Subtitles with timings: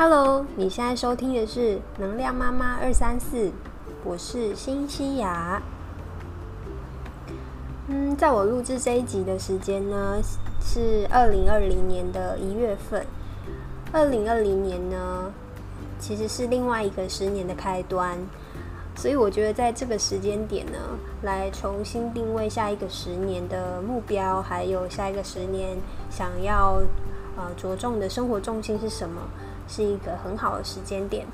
[0.00, 3.50] Hello，你现在收听的是能量妈妈二三四，
[4.04, 5.60] 我是新西亚。
[7.88, 10.20] 嗯，在我录制这一集的时间呢，
[10.60, 13.04] 是二零二零年的一月份。
[13.90, 15.32] 二零二零年呢，
[15.98, 18.16] 其实是另外一个十年的开端，
[18.94, 20.78] 所以我觉得在这个时间点呢，
[21.22, 25.76] 来重新定位下一个十年的目标，还有下一个十年
[26.08, 26.80] 想要
[27.36, 29.22] 呃着重的生活重心是什么。
[29.68, 31.26] 是一个很好的时间点。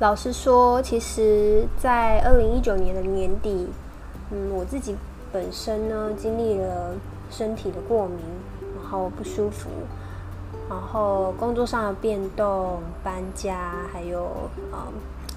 [0.00, 3.68] 老实说，其实，在二零一九年的年底，
[4.30, 4.96] 嗯，我自己
[5.32, 6.94] 本身呢，经历了
[7.30, 8.18] 身体的过敏，
[8.80, 9.68] 然后不舒服，
[10.68, 14.92] 然后工作上的变动、搬家，还有嗯，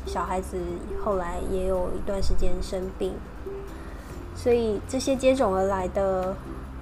[0.06, 0.58] 小孩子
[1.04, 3.14] 后来也有一段时间生病，
[4.36, 6.36] 所以这些接踵而来的。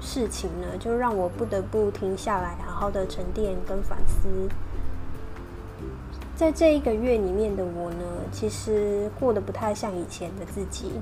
[0.08, 4.48] 事情呢，就让我不得不停下来，好好的沉淀跟反思。
[6.34, 10.94] 在这一个月里面的我呢，其实过得不太像以前的自己。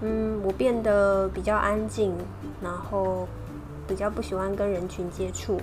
[0.00, 2.12] 嗯，我变得比较安静，
[2.60, 3.28] 然后
[3.86, 5.60] 比较不喜欢跟人群接触。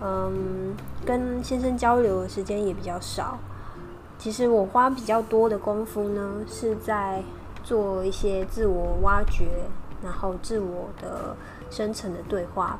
[0.00, 3.38] 嗯，跟先生交流的时间也比较少。
[4.18, 7.24] 其实我花比较多的功夫呢，是在
[7.64, 9.48] 做一些自我挖掘。
[10.02, 11.36] 然后自我的
[11.70, 12.76] 深层的对话，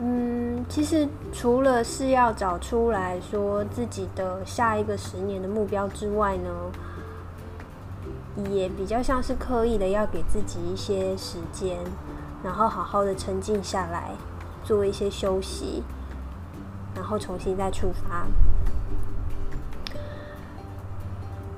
[0.00, 6.50] 嗯，其实除了是要找出来说自己的下一个十年的目标之外呢，
[8.50, 11.78] 也比较像是刻意的要给自己一些时间，
[12.44, 14.12] 然后好好的沉静下来，
[14.62, 15.82] 做一些休息，
[16.94, 18.26] 然后重新再出发。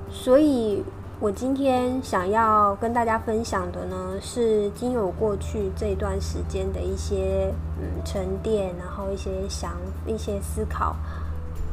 [0.09, 0.83] 所以。
[1.21, 9.73] 我今天想要跟大家分享的呢，是经由过去这段时间的一些嗯沉淀，然后一些想
[10.07, 10.95] 一些思考，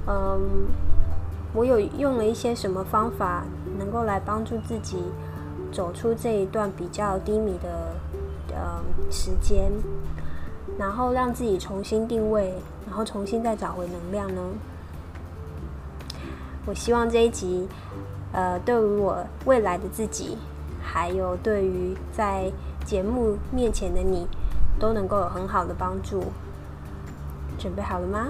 [0.06, 0.68] 嗯，
[1.54, 3.42] 我有用了一些什么方法，
[3.78, 4.98] 能够来帮助自己
[5.72, 7.94] 走出这一段比较低迷的
[8.54, 9.72] 呃时间，
[10.76, 12.52] 然后让自己重新定位，
[12.86, 14.42] 然后重新再找回能量呢？
[16.66, 17.66] 我希望这一集。
[18.30, 20.36] 呃，对于我未来的自己，
[20.82, 22.52] 还有对于在
[22.84, 24.26] 节目面前的你，
[24.78, 26.24] 都能够有很好的帮助。
[27.58, 28.28] 准备好了吗？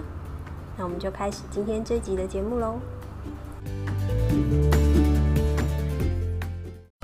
[0.77, 2.77] 那我们就开始今天这集的节目喽。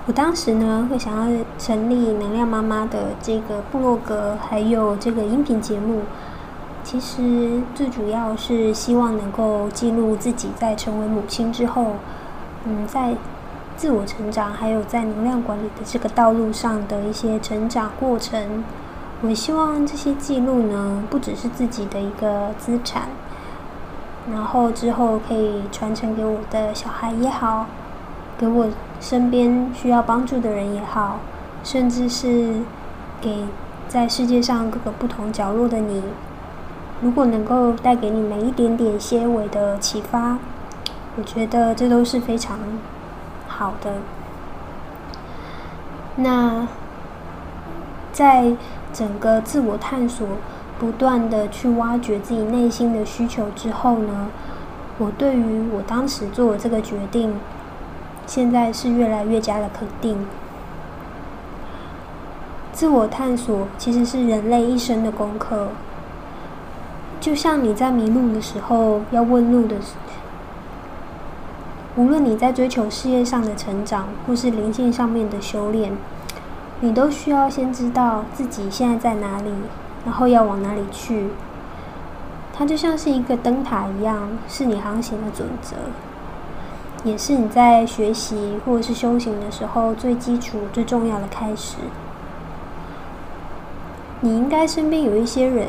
[0.07, 6.03] 我当时呢，会想要成立能量妈妈的这个部落格，还有这个音频节目，
[6.85, 11.97] 其实最主要是希望能够记录自己在成为母亲之后。
[12.67, 13.15] 嗯，在
[13.77, 18.65] 自我成长，还有在能量管理的这个道路上的一些成长过程，
[19.21, 23.09] 我希望这些记录呢，不只是自己的一个资产，
[24.33, 27.67] 然后之后可以传承给我的小孩也好，
[28.39, 31.19] 给我身边需要帮助的人也好，
[31.63, 32.61] 甚至是
[33.21, 33.45] 给
[33.89, 36.03] 在世界上各个不同角落的你，
[37.03, 40.39] 如果能够带给你们一点点些微的启发。
[41.17, 42.59] 我觉得这都是非常
[43.47, 43.93] 好的。
[46.17, 46.67] 那
[48.13, 48.53] 在
[48.93, 50.27] 整个自我探索、
[50.79, 54.27] 不断的去挖掘自己内心的需求之后呢，
[54.99, 57.37] 我对于我当时做的这个决定，
[58.27, 60.27] 现在是越来越加的肯定。
[62.73, 65.69] 自我探索其实是人类一生的功课，
[67.21, 69.77] 就像你在迷路的时候要问路的。
[71.97, 75.93] 无论你在追求事业上的成长，或是灵性上面的修炼，
[76.81, 79.51] 你都需要先知道自己现在在哪里，
[80.05, 81.29] 然后要往哪里去。
[82.53, 85.77] 它就像是一个灯塔一样，是你航行的准则，
[87.05, 91.77] 也是你在学习或者是修行的时候最基础、最重要的开始。
[94.21, 95.69] 你应该身边有一些人，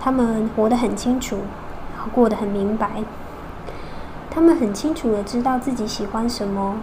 [0.00, 1.36] 他们活得很清楚，
[1.94, 2.90] 然后过得很明白。
[4.30, 6.76] 他们很清楚的知道自己喜欢什么，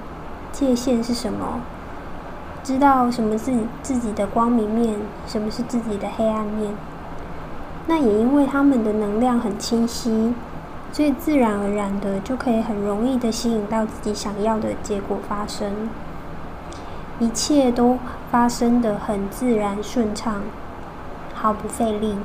[0.51, 1.61] 界限是什么，
[2.63, 4.95] 知道什么是自己的光明面，
[5.27, 6.73] 什么是自己的黑暗面。
[7.87, 10.33] 那也因为他们的能量很清晰，
[10.91, 15.89] 所以自然而然的就可以很容易的吸引到自己想要的结果发生，
[17.19, 17.99] 一切都
[18.31, 20.41] 发生的很自然顺畅，
[21.33, 22.15] 毫不费力。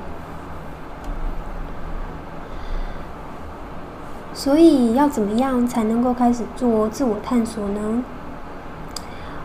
[4.41, 8.03] 所以要怎么样才能够开始做自我探索呢？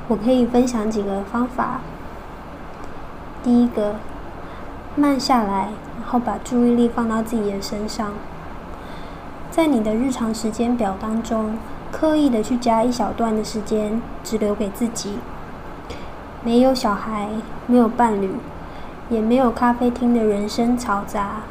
[0.07, 1.81] 我可以分享几个方法。
[3.43, 3.95] 第一个，
[4.95, 5.67] 慢下来，
[5.99, 8.13] 然后把注意力放到自己的身上，
[9.51, 11.57] 在你的日常时间表当中，
[11.91, 15.15] 刻意的去加一小段的时间，只留给自己。
[16.41, 17.27] 没有小孩，
[17.67, 18.33] 没有伴侣，
[19.09, 21.41] 也没有咖啡厅的人声嘈杂，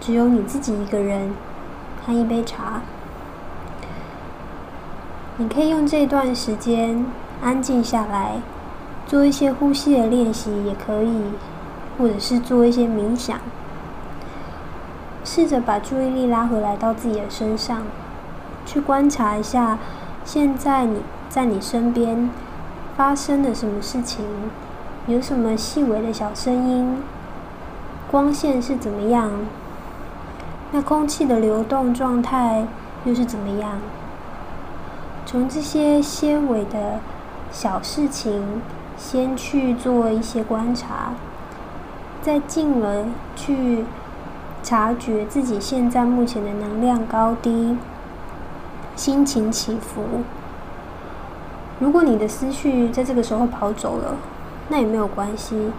[0.00, 1.34] 只有你自己一个人
[2.12, 2.82] 一杯茶。
[5.38, 7.06] 你可以用这段时间
[7.42, 8.42] 安静下来，
[9.06, 11.22] 做一些呼吸的练习，也可以。
[11.98, 13.38] 或者是做一些冥想，
[15.22, 17.82] 试着把注意力拉回来到自己的身上，
[18.64, 19.76] 去观察一下
[20.24, 22.30] 现在你在你身边
[22.96, 24.24] 发生了什么事情，
[25.08, 27.02] 有什么细微的小声音，
[28.10, 29.30] 光线是怎么样，
[30.72, 32.66] 那空气的流动状态
[33.04, 33.78] 又是怎么样？
[35.26, 37.00] 从这些些微的
[37.52, 38.62] 小事情
[38.96, 41.12] 先去做一些观察。
[42.22, 43.86] 再进而去
[44.62, 47.78] 察觉自己现在目前的能量高低、
[48.94, 50.02] 心情起伏。
[51.78, 54.16] 如果你的思绪在这个时候跑走了，
[54.68, 55.72] 那也没有关系，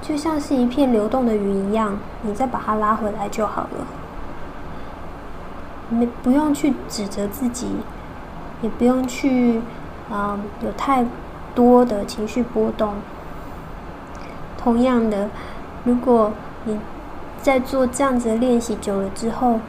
[0.00, 3.97] 就像是一片流动的云一样，你再把它拉回来就好了。
[5.90, 7.68] 你不用去指责自己，
[8.62, 9.60] 也不用去
[10.10, 11.06] 啊有太
[11.54, 12.94] 多的情绪波动。
[14.56, 15.28] 同样的，
[15.84, 16.32] 如果
[16.64, 16.78] 你
[17.40, 19.60] 在做这样子的练习久了之后，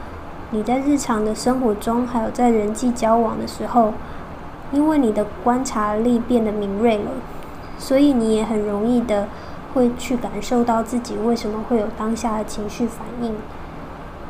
[0.52, 3.94] 你在日常的生活中，还有在人际交往的时候，
[4.72, 7.12] 因为你的观察力变得敏锐了，
[7.78, 9.28] 所以你也很容易的
[9.74, 13.36] 会去感受到自己为什么会有当下的情绪反应。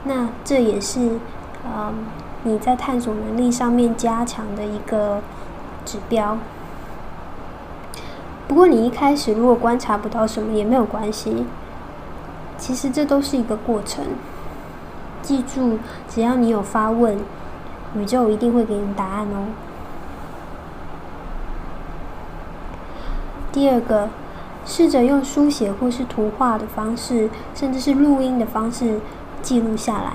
[0.03, 1.17] 那这也是，
[1.65, 1.93] 嗯，
[2.43, 5.21] 你在探索能力上面加强的一个
[5.85, 6.37] 指标。
[8.47, 11.45] 不过，你一开始如果观察不到什么也没有关系。
[12.57, 14.03] 其实这都是一个过程。
[15.21, 15.77] 记住，
[16.09, 17.17] 只要你有发问，
[17.95, 19.47] 宇宙一定会给你答案哦。
[23.51, 24.09] 第二个，
[24.65, 28.99] 试着用书写或是图画的方式，甚至是录音的方式
[29.41, 30.13] 记录下来。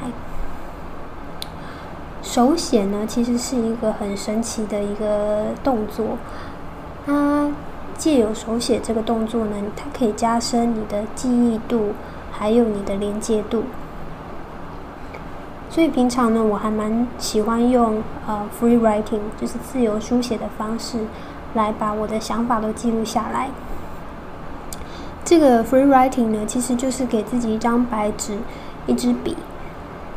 [2.35, 6.19] 手写呢，其实是一个很神奇的一个动作，
[7.07, 7.49] 它。
[7.97, 11.93] 借由手写这个动作呢，它可以加深你的记忆度，
[12.33, 13.63] 还有你的连接度。
[15.71, 21.05] 所以平常呢，我还蛮喜欢用呃 free writing，就是自由书写的方式，
[21.55, 23.49] 来把我的想法都记录下来。
[25.25, 28.39] 这个 free writing 呢，其实就是给自己一张白纸、
[28.89, 29.37] 一支笔，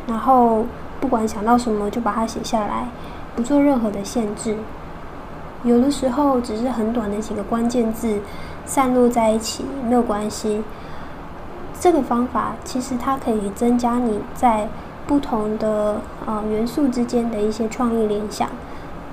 [0.08, 0.66] 然后
[1.00, 2.88] 不管想到什么就把它写下来，
[3.36, 4.56] 不做任何的限制。
[5.64, 8.20] 有的时候只是很短的几个关键字
[8.64, 10.62] 散落在一起，没有关系。
[11.80, 14.68] 这个方法其实它可以增加你在
[15.06, 18.48] 不同的呃元素之间的一些创意联想，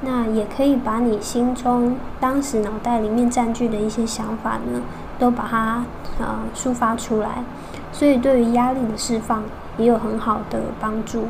[0.01, 4.81] 那也可以把你心中当时脑袋里面占据的一些想法呢，
[5.17, 5.83] 都把它
[6.19, 7.43] 呃抒发出来，
[7.91, 9.43] 所以对于压力的释放
[9.77, 11.25] 也有很好的帮助。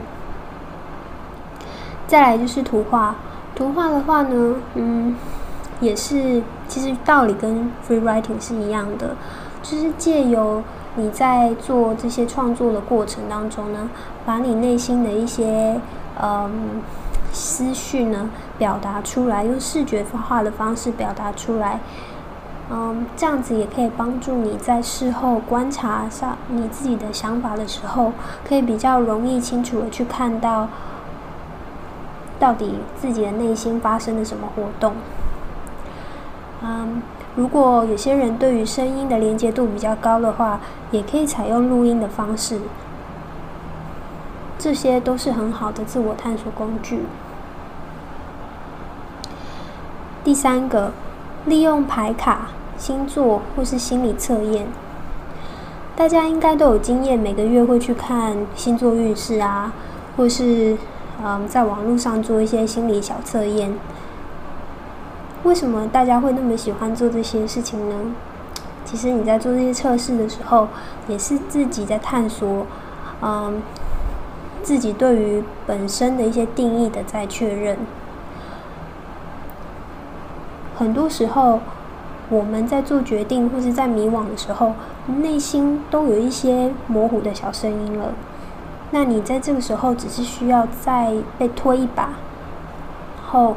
[2.07, 3.15] 再来就是图画。
[3.55, 5.15] 图画的话呢，嗯，
[5.79, 9.15] 也是其实道理跟 free writing 是一样的，
[9.63, 10.61] 就是借由
[10.95, 13.89] 你在做这些创作的过程当中呢，
[14.25, 15.79] 把你内心的一些
[16.21, 16.51] 嗯
[17.31, 21.79] 思绪呢表达出来，用视觉化的方式表达出来，
[22.69, 28.11] 嗯，这样子也可以帮助你在事后观察上你自己的想法的时候，
[28.45, 30.67] 可以比较容易清楚的去看到。
[32.45, 34.93] 到底自己的内心发生了什么活动？
[36.61, 37.01] 嗯，
[37.35, 40.59] 如果有些人对于声音的连接度比较高的话，
[40.91, 42.59] 也可以采用录音的方式。
[44.59, 47.05] 这些都是很好的自我探索工具。
[50.23, 50.91] 第三个，
[51.47, 54.67] 利用牌卡、星座或是心理测验。
[55.95, 59.73] 大家应该都有经验，每个月会去看星座运势啊，
[60.15, 60.77] 或是。
[61.23, 63.73] 嗯，在网络上做一些心理小测验。
[65.43, 67.95] 为什么大家会那么喜欢做这些事情呢？
[68.83, 70.67] 其实你在做这些测试的时候，
[71.07, 72.65] 也是自己在探索，
[73.21, 73.61] 嗯，
[74.61, 77.77] 自己对于本身的一些定义的在确认。
[80.77, 81.61] 很多时候，
[82.29, 84.73] 我们在做决定或是在迷惘的时候，
[85.07, 88.13] 内心都有一些模糊的小声音了。
[88.91, 92.09] 那你在这个时候只是需要再被推一把，
[93.25, 93.55] 后，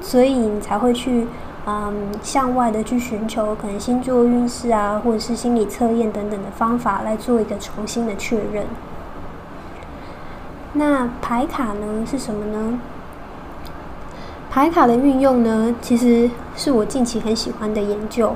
[0.00, 1.26] 所以你才会去
[1.66, 8.66] 嗯向外的去寻求可能星座运势啊，或者是心理测验等等的方法来做一个重新的确认。
[10.74, 12.78] 那牌卡呢是什么呢？
[14.50, 18.34] 牌卡的运用呢，其实是我近期很喜欢的研究。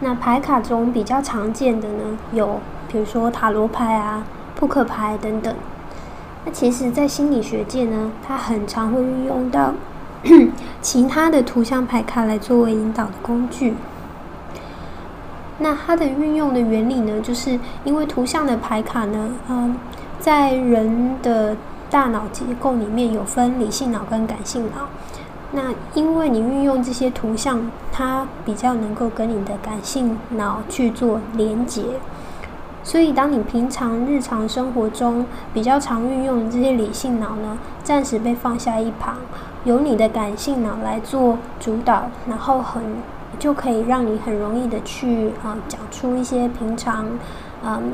[0.00, 4.24] 那牌卡中比较常见的呢，有比如说塔罗牌啊、
[4.58, 5.54] 扑克牌等等。
[6.44, 9.72] 那其实，在心理学界呢，它很常会运用到
[10.82, 13.74] 其他的图像牌卡来作为引导的工具。
[15.58, 19.76] 那它的运用的原理呢，就是因为图像的牌卡呢，嗯，
[20.18, 21.56] 在人的
[21.88, 24.88] 大脑结构里面有分理性脑跟感性脑。
[25.52, 31.82] 那因为你运用这些图像，它比较能够跟你的感性脑去做连接，
[32.88, 39.16] 所以当你平常日常生活中比较常运用的这些理性脑呢，暂时被放下一旁，
[39.64, 42.82] 由你的感性脑来做主导，然后很
[43.38, 47.04] 就可以让你很容易的去啊讲出一些平常
[47.62, 47.92] 嗯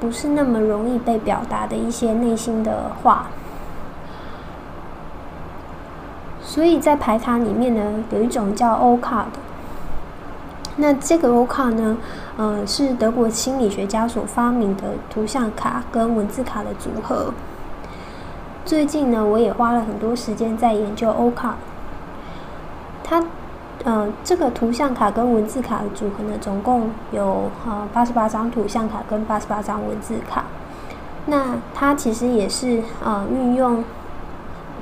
[0.00, 3.28] 不是那么容易被表达的一些内心的话。
[6.42, 9.38] 所以在牌卡里面呢，有一种叫欧卡的。
[10.76, 11.96] 那这个欧卡呢，
[12.36, 17.32] 呃，是德国心理学家所发明的图像卡跟文字卡的组合。
[18.64, 21.56] 最近呢，我也花了很多时间在研究欧卡。
[23.02, 23.24] 它，
[23.84, 30.44] 呃，这个图像卡跟文字卡的组合呢，总共有呃八十八张图像卡跟八十八张文字卡。
[31.26, 33.82] 那它其实也是呃运用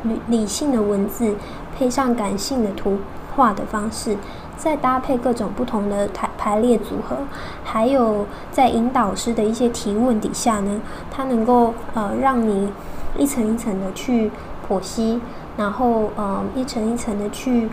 [0.02, 1.34] 理理性的文字。
[1.76, 2.98] 配上感性的图
[3.34, 4.16] 画的方式，
[4.56, 7.18] 再搭配各种不同的排排列组合，
[7.64, 10.80] 还有在引导师的一些提问底下呢，
[11.10, 12.72] 它能够呃让你
[13.18, 14.30] 一层一层的去
[14.68, 15.20] 剖析，
[15.56, 17.68] 然后呃一层一层的去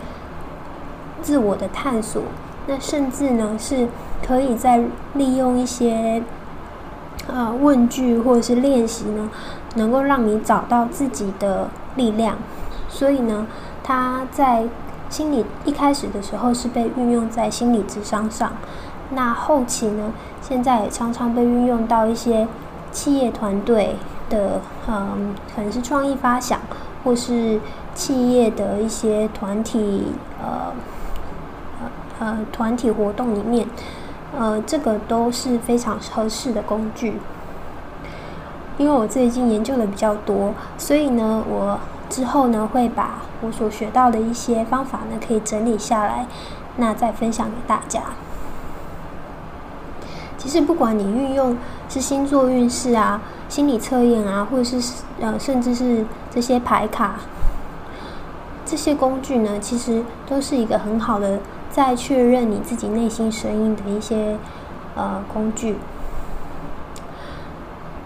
[1.22, 2.22] 自我的探索。
[2.66, 3.88] 那甚至呢是
[4.26, 4.84] 可以在
[5.14, 6.22] 利用一些
[7.26, 9.30] 呃问句或者是练习呢，
[9.76, 12.36] 能够让你找到自己的力量。
[12.88, 13.46] 所以呢。
[13.84, 14.62] 它在
[15.12, 18.50] 心理一开始的时候是被运用在心理智商上，
[19.10, 22.48] 那后期呢，现在也常常被运用到一些
[22.92, 23.96] 企业团队
[24.30, 26.58] 的，嗯，可能是创意发想，
[27.04, 27.60] 或是
[27.94, 30.06] 企业的一些团体，
[30.42, 30.72] 呃，
[32.18, 33.68] 呃，团体活动里面，
[34.34, 37.18] 呃，这个都是非常合适的工具。
[38.78, 41.78] 因为我最近研究的比较多，所以呢，我。
[42.12, 46.26] 之后呢，会把我所学到的一些方法呢，可以整理下来，
[46.76, 48.02] 那再分享给大家。
[50.36, 51.56] 其实不管你运用
[51.88, 57.14] 是星座运势啊、心理测验啊，或者是呃，甚至是这些牌卡，
[58.66, 61.40] 这些工具呢，其实都是一个很好的
[61.70, 64.36] 在确认你自己内心声音的一些
[64.96, 65.78] 呃工具。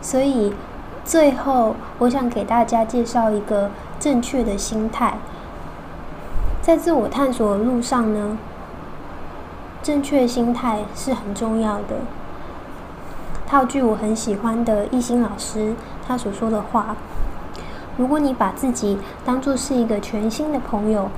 [0.01, 0.55] 所以
[1.05, 3.69] 最后，我想给大家介绍一个。
[4.07, 5.19] 正确的心态，
[6.63, 8.39] 在自我探索的路上呢，
[9.83, 11.97] 正确心态是很重要的。
[13.49, 15.75] 套句我很喜欢的易兴老师
[16.07, 16.95] 他所说的话：，
[17.97, 21.09] 如果你把自己当做是一个全新的朋友，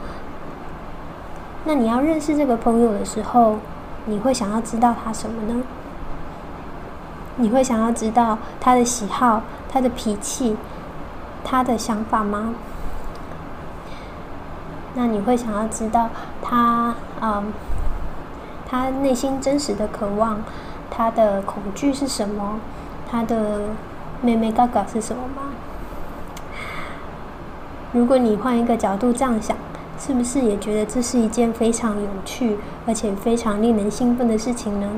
[1.66, 3.58] 那你要认识这个朋友的时候，
[4.06, 5.62] 你会想要知道他什么呢？
[7.36, 10.56] 你会想要知道他的喜好、他的脾气、
[11.44, 12.54] 他的想法吗？
[14.98, 16.10] 那你会想要知道
[16.42, 17.52] 他，嗯，
[18.68, 20.40] 他内心真实的渴望，
[20.90, 22.58] 他的恐惧是什么？
[23.08, 23.60] 他的
[24.20, 25.52] 妹妹嘎嘎是什么吗？
[27.92, 29.56] 如果你换一个角度这样想，
[30.00, 34.88] 是不是也觉得这是一件非常有趣而且非常令人兴奋的事情呢？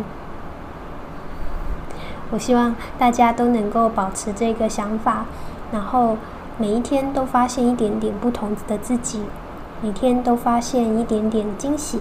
[2.30, 5.26] 我希望大家都能够保持这个想法，
[5.70, 6.16] 然后
[6.56, 9.24] 每一天都发现一点点不同的自己。
[9.82, 12.00] 每天都发现一点点惊喜，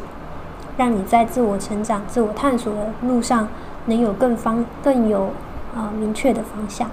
[0.76, 3.48] 让你在自我成长、自我探索的路上
[3.86, 5.30] 能有更方、更有
[5.74, 6.90] 啊明确的方向。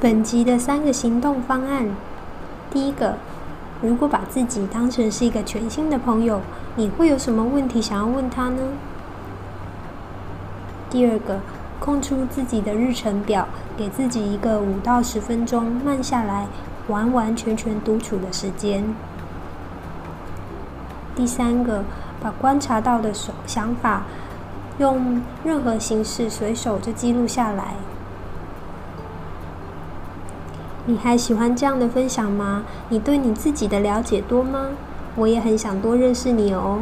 [0.00, 1.86] 本集的三个行动方案：
[2.70, 3.16] 第一个，
[3.82, 6.40] 如果把自己当成是一个全新的朋友，
[6.76, 8.62] 你会有什么问题想要问他呢？
[10.88, 11.40] 第二个。
[11.80, 16.46] 空出自己的日程表，给自己一个五到十分钟慢下来、
[16.88, 18.84] 完完全全独处的时间。
[21.14, 21.84] 第三个，
[22.20, 23.12] 把观察到的
[23.46, 24.02] 想法，
[24.78, 27.74] 用任何形式随手就记录下来。
[30.86, 32.64] 你还喜欢这样的分享吗？
[32.88, 34.70] 你对你自己的了解多吗？
[35.16, 36.80] 我也很想多认识你哦。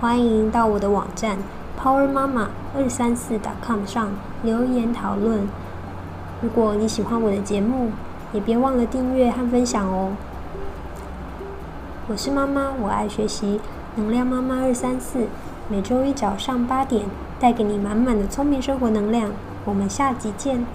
[0.00, 1.38] 欢迎到我的网站
[1.86, 4.08] Power 妈妈二三四 .com 上
[4.42, 5.46] 留言讨论。
[6.42, 7.92] 如果你喜欢我的节目，
[8.32, 10.10] 也别忘了订阅和分享哦。
[12.08, 13.60] 我是妈妈，我爱学习，
[13.94, 15.28] 能量妈妈二三四，
[15.68, 17.04] 每周一早上八点，
[17.38, 19.30] 带给你满满的聪明生活能量。
[19.64, 20.66] 我们下集见。